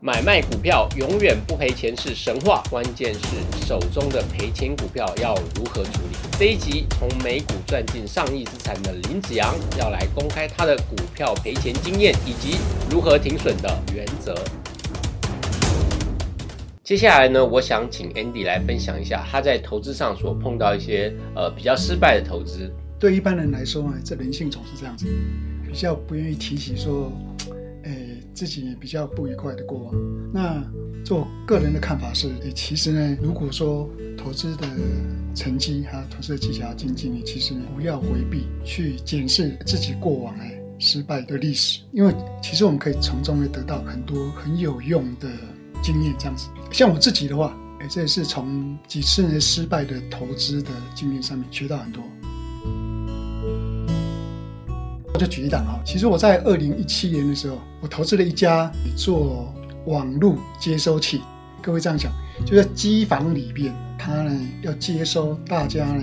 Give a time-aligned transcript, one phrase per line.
[0.00, 6.16] 买卖股票永远不赔钱是神话，关键是手中的赔钱股票要如何处理。
[6.38, 12.58] 这一集从美股赚进上亿资产的林子阳要来公开他的股票赔钱经验以及
[12.88, 14.36] 如何停损的原则。
[16.84, 22.72] 接下来呢，我想请 Andy 来分享一下他在投资上所碰到一些呃比较失败的投资。
[23.00, 25.08] 对一般人来说呢，这人性总是这样子，
[25.66, 27.10] 比较不愿意提起说。
[28.38, 29.94] 自己也比较不愉快的过往。
[30.32, 30.64] 那
[31.04, 34.64] 做个人的看法是，其实呢，如果说投资的
[35.34, 45.28] 成绩哈，投资的技巧经济，你其实不要回避去检视自己过往哎失败的历史，因为其实我们可以从中呢得到很多很有用的
[45.82, 46.14] 经验。
[46.16, 52.00] 这样子，像我自己的话，哎，这也是从几次呢失败的投资的经验上面学到很多。
[55.18, 59.52] 就举一档啊，其实我在二零一七年的时候，我投资了一家做
[59.86, 61.20] 网络接收器。
[61.60, 62.10] 各位这样想，
[62.46, 66.02] 就在机房里边，它呢要接收大家呢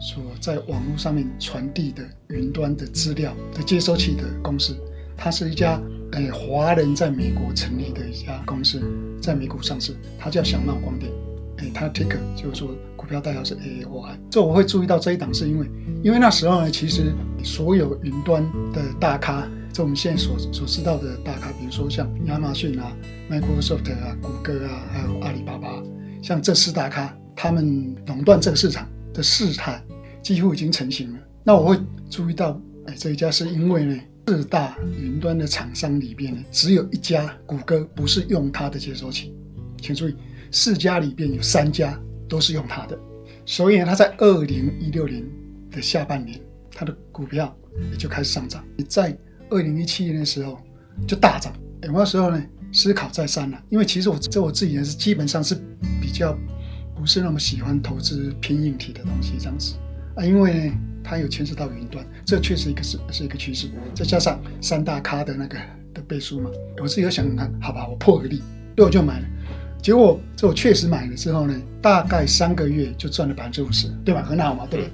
[0.00, 4.76] 所在网络上面传递的云端的资料的接收器的公司。
[5.16, 5.80] 它是一家
[6.12, 8.82] 呃华人在美国成立的一家公司，
[9.22, 11.10] 在美股上市，它叫祥茂光电。
[11.58, 14.18] 哎，它 ticker 就是说股票代号是 A A O I。
[14.30, 15.66] 这我会注意到这一档，是因为
[16.02, 17.12] 因为那时候呢，其实
[17.42, 22.92] 所有云端的大咖，在我们现在所所知道的大咖，比如说像亚马逊啊、
[23.30, 25.82] Microsoft 啊、谷歌啊，还有阿里巴巴，
[26.22, 29.82] 像这四大咖，他们垄断这个市场的势态
[30.22, 31.18] 几乎已经成型了。
[31.42, 31.78] 那我会
[32.10, 39.32] 注意到，哎，这一家是因为呢，四大云端的厂商里边呢，只有一家谷歌不是用它的接收器，
[39.80, 40.14] 请注意。
[40.50, 42.98] 四家里边有三家都是用它的，
[43.44, 45.24] 所以呢，它在二零一六年
[45.70, 46.40] 的下半年，
[46.72, 47.56] 它的股票
[47.90, 48.64] 也就开始上涨。
[48.88, 49.16] 在
[49.50, 50.58] 二零一七年的时候
[51.06, 51.52] 就大涨。
[51.82, 55.54] 有那时候呢，思考再三了，因为其实我这我自己呢是基本上是
[56.00, 56.36] 比较
[56.96, 59.76] 不是那么喜欢投资偏硬体的东西这样子
[60.16, 60.74] 啊，因为呢
[61.04, 65.58] 它有牵涉到云端，这确实一个是是一个趋势，再加上三大咖的那个
[65.94, 66.50] 的背书嘛，
[66.82, 68.42] 我自己有想想看，好吧，我破个例，
[68.74, 69.26] 对我就买了。
[69.86, 74.20] 结果这我确实买了之后呢，大概三个月就赚了百分之五十，对吧？
[74.20, 74.86] 很好嘛，对不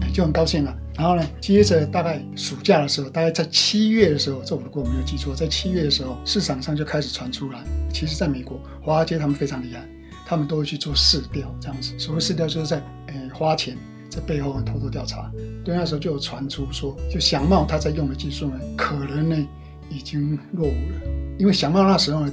[0.00, 0.12] 对？
[0.12, 0.76] 就很高兴了。
[0.96, 7.60] 然后呢，接着大概暑假的时候，大概在七月的时候，这我如果没有记错，在七月的时候，市场上就开始传出来。
[7.92, 9.86] 其实，在美国华尔街他们非常厉害，
[10.26, 11.96] 他们都会去做市调，这样子。
[11.96, 13.76] 所谓市调，就是在呃花钱
[14.08, 15.30] 在背后偷偷调查。
[15.64, 19.48] 对，那时候就有传出说，就祥茂他在用的技术呢，可能呢
[19.88, 21.08] 已经落伍了，
[21.38, 22.32] 因为祥茂那时候呢。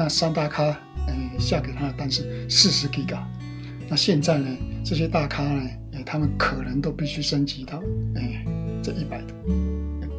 [0.00, 3.18] 那三大咖，嗯，下给他的单是四十 Giga，。
[3.88, 4.46] 那现在呢，
[4.84, 7.82] 这些大咖呢，哎，他们可能都必须升级到，
[8.14, 8.44] 哎，
[8.82, 9.34] 这一百的。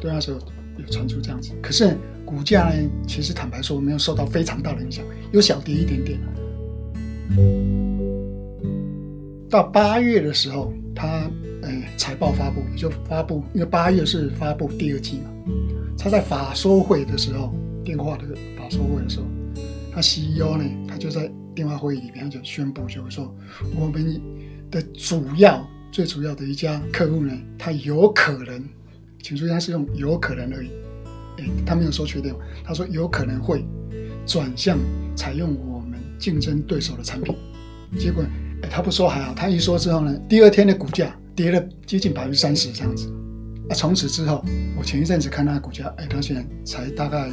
[0.00, 0.40] 对那时候
[0.78, 6.18] 有传出这样子，可是股价呢，其实坦白说没有受到非常大的影响，有小跌一点点。
[9.48, 11.30] 到八月的时候，他，
[11.62, 15.30] 哎，财报发布也就发布，因为八月是发布第二季嘛。
[15.98, 18.24] 他在法说会的时候，电话的
[18.56, 19.26] 法说会的时候。
[19.92, 23.34] 他 CEO 呢，他就在电话会议里面就宣布，就是说
[23.74, 24.20] 我们
[24.70, 28.64] 的主要、最主要的一家客户呢，他有可能，
[29.22, 30.70] 请注意他是用有可能而已，
[31.38, 32.34] 哎，他没有说确定，
[32.64, 33.64] 他说有可能会
[34.24, 34.78] 转向
[35.16, 37.34] 采用我们竞争对手的产品。
[37.98, 38.22] 结果，
[38.62, 43.12] 哎，他不说还好，他一说之后呢，第二天的股价跌了接近百分之三十这样子。
[43.68, 44.44] 啊，从此之后，
[44.78, 47.28] 我前一阵子看他的股价，哎，他现在才大概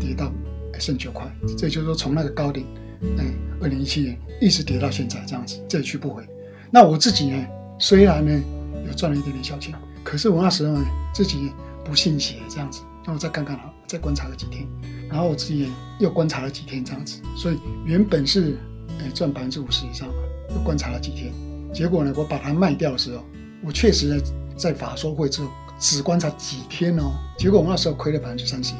[0.00, 0.32] 跌到。
[0.78, 1.26] 剩九块，
[1.58, 2.64] 这就是说从那个高点，
[3.00, 6.22] 嗯，二零一七年一直跌到现在这样子，这一去不回。
[6.70, 7.46] 那我自己呢，
[7.78, 8.40] 虽然呢
[8.86, 11.50] 有赚了一点点小钱，可是我那时候呢自己
[11.84, 14.66] 不信邪这样子，那我再看看啊，再观察了几天，
[15.08, 18.56] 然后我自己又观察了几天这样子，所以原本是
[19.00, 20.08] 诶赚百分之五十以上，
[20.50, 21.32] 又观察了几天，
[21.74, 23.24] 结果呢我把它卖掉的时候，
[23.64, 24.22] 我确实呢
[24.56, 25.48] 在法说会之后
[25.78, 28.76] 只观察几天哦，结果我那时候亏了百分之三十一，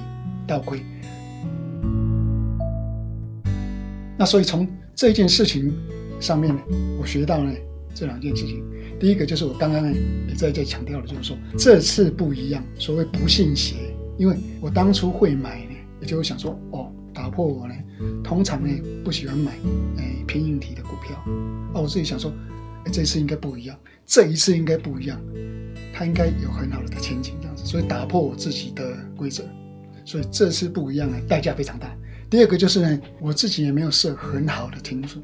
[0.46, 0.84] 倒亏。
[4.20, 5.74] 那所以从这件事情
[6.20, 6.60] 上面呢，
[7.00, 7.50] 我学到呢
[7.94, 8.62] 这两件事情。
[9.00, 9.98] 第一个就是我刚刚呢
[10.28, 12.62] 也在在强调的，就是说这次不一样。
[12.78, 13.76] 所谓不信邪，
[14.18, 17.74] 因为我当初会买呢，也就是想说哦，打破我呢
[18.22, 18.70] 通常呢
[19.02, 19.52] 不喜欢买
[19.96, 21.16] 哎偏硬体的股票。
[21.72, 22.30] 啊，我自己想说，
[22.84, 23.74] 哎这次应该不一样，
[24.04, 25.18] 这一次应该不一样，
[25.94, 27.64] 它应该有很好的前景这样子。
[27.64, 29.44] 所以打破我自己的规则，
[30.04, 31.90] 所以这次不一样呢，代价非常大。
[32.30, 35.20] 第二个就是呢，我自己也没有设很好的停损，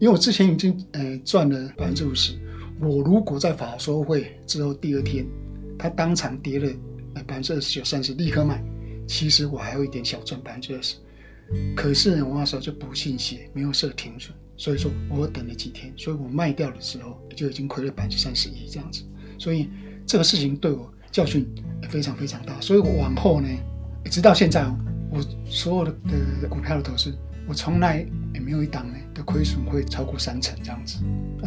[0.00, 2.36] 因为我之前已经呃赚了百分之五十，
[2.80, 5.24] 我如果在法说会之后第二天，
[5.78, 6.68] 它当场跌了
[7.26, 8.60] 百分之二十九、三十，立刻卖，
[9.06, 10.96] 其实我还有一点小赚百分之二十。
[11.76, 19.04] 可是呢，我那时候就不信邪，没有设停损，所以说我等了几天，所以我卖掉的时候就已经亏了百分之三十一这样子。
[19.38, 19.70] 所以
[20.04, 21.48] 这个事情对我教训
[21.88, 22.60] 非常非常大。
[22.60, 23.48] 所以我往后呢，
[24.10, 24.76] 直到现在哦，
[25.10, 25.92] 我所有的
[26.42, 27.16] 的股票的投资，
[27.46, 30.98] 我从来也没有一档呢的亏损会超过三成这样子。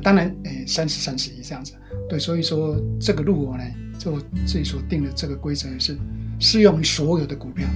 [0.01, 1.73] 当然，诶，三十三十一这样子。
[2.09, 3.63] 对，所以说这个路我呢，
[3.97, 5.97] 就我自己所定的这个规则是
[6.39, 7.67] 适用于所有的股票，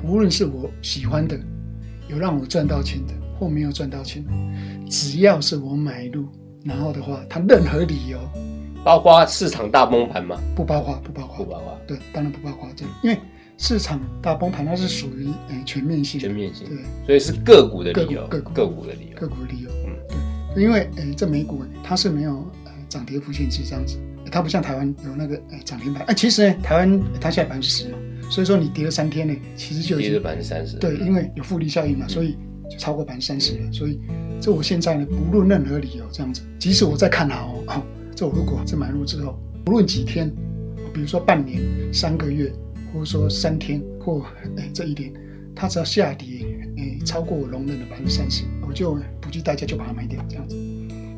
[0.00, 1.38] 不论是我喜欢的。
[2.08, 4.22] 有让我赚到钱的，或没有赚到钱，
[4.90, 6.28] 只要是我买入，
[6.62, 8.18] 然后的话，它任何理由，
[8.84, 10.38] 包括市场大崩盘吗？
[10.54, 11.78] 不包括，不包括，不包括。
[11.86, 13.18] 对，当然不包括这样，因为
[13.58, 19.96] 市场大崩盘它是属于呃全面性，全面性，对，所以是个股的理由，个股个股的理由，个股的理由，嗯，
[20.54, 23.98] 对，因为呃这美股它是没有呃涨跌幅限制这样子，
[24.30, 27.98] 它不像台湾有那个呃涨停板，哎，其实呢台湾它现在百分之十嘛。
[28.30, 30.78] 所以说你跌了三天呢，其实就跌了百分之三十。
[30.78, 32.34] 对，因为有复利效应嘛，所以
[32.70, 33.70] 就超过百分之三十了。
[33.70, 34.00] 所以
[34.40, 37.82] 这我现在呢，不论任何理由这样子，即使我在看好哦，
[38.16, 40.32] 这我如果在买入之后，不论几天，
[40.94, 41.60] 比如说半年、
[41.92, 42.50] 三个月，
[42.92, 44.22] 或者说三天或
[44.56, 45.12] 哎这一点，
[45.54, 46.46] 它只要下跌
[46.76, 50.56] 哎超过我容忍的百分之三十，我就不计代价就把它卖掉这样子。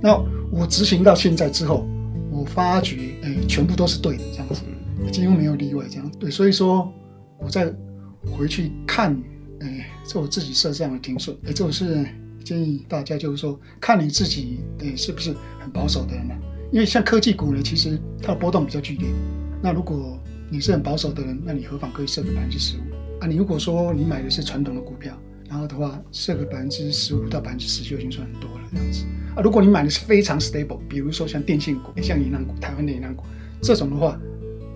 [0.00, 0.16] 那
[0.50, 1.86] 我执行到现在之后，
[2.30, 4.62] 我发觉哎全部都是对的这样子，
[5.10, 6.10] 几乎没有例外这样。
[6.18, 6.92] 对，所以说。
[7.36, 7.70] 我再
[8.38, 9.12] 回去看，
[9.60, 12.06] 哎，这我自己设这样的停损，哎，这我是
[12.42, 16.34] 建议大家就是说，看你自己，哎，是不是很保守的人呢？
[16.72, 19.08] 因为像科技股呢，其实它的波动比较剧烈。
[19.60, 20.18] 那如果
[20.54, 22.80] 你是很保守的人，那你何妨可以设个百分之十五
[23.20, 23.26] 啊？
[23.26, 25.12] 你如果说你买的是传统的股票，
[25.48, 29.04] 然后的话设个百分之十五到百分之十就已经算很多了这样子
[29.34, 29.42] 啊。
[29.42, 33.24] 如果你买的是非常 stable，比如说像电信股、像银行股、台湾的银行股
[33.60, 34.16] 这种的话。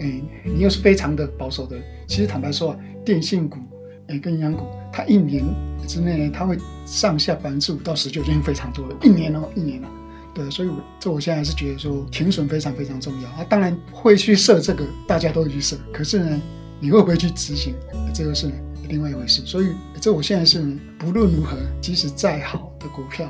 [0.00, 1.76] 哎，你又是非常的保守的。
[2.06, 3.58] 其实坦白说啊，电信股，
[4.06, 5.44] 哎，跟银行股，它一年
[5.88, 8.96] 之内呢它会上下百分之五到十就已经非常多了。
[9.02, 9.88] 一年哦，一年了。
[10.38, 13.44] 对，所以我这我现在是觉得说停损非常非常重要啊。
[13.48, 15.76] 当然会去设这个，大家都会去设。
[15.92, 16.40] 可是呢，
[16.78, 17.74] 你会不会去执行，
[18.14, 18.48] 这个是
[18.88, 19.42] 另外一回事。
[19.44, 23.26] 所以这我现在是不论如何，即使再好的股票，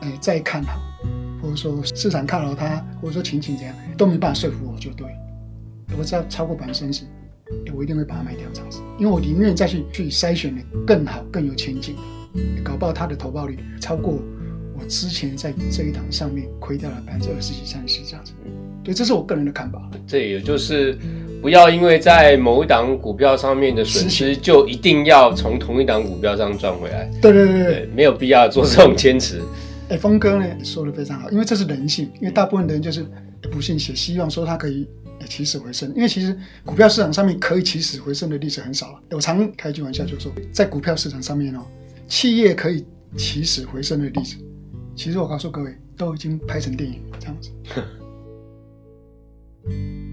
[0.00, 0.80] 哎，再看好，
[1.40, 5.06] 或者说市场看好它，或者说情景怎样，都没办法说服我就对。
[5.96, 7.04] 我只要超过百分之三十，
[7.72, 11.94] 我一定会把它卖掉这样子，因为我宁愿再去去筛选的更好、更有前景，
[12.64, 14.18] 搞不好它的投报率超过
[14.78, 18.32] 我之前在这一档上面亏掉了百分之二十几、三十这样子。
[18.84, 19.90] 对，这是我个人的看法。
[20.06, 20.96] 这也就是
[21.42, 27.10] 不要因为在某一档股票上面的损失，就一定要从同一档股票上赚回来。
[27.20, 29.42] 对对对对，没有必要做这种坚持。
[29.88, 33.04] 哎，峰哥呢说的非常好，因为这是人性，因为大部分的人就是
[33.50, 34.86] 不信邪，希望说他可以。
[35.28, 36.34] 起死回生，因为其实
[36.64, 39.00] 股票市场上面可以起死回生的例子很少了。
[39.10, 41.60] 我常开句玩笑，就说在股票市场上面哦，
[42.06, 42.84] 企业可以
[43.16, 44.36] 起死回生的例子，
[44.98, 47.52] 其实我告诉各位都已经拍成电影了这样子。